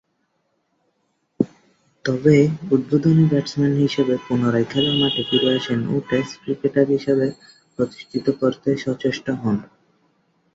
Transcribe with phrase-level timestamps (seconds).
[2.05, 2.35] তবে,
[2.71, 7.27] উদ্বোধনী ব্যাটসম্যান হিসেবে পুনরায় খেলার মাঠে ফিরে আসেন ও টেস্ট ক্রিকেটার হিসেবে
[7.75, 9.57] প্রতিষ্ঠিত করতে সচেষ্ট হন।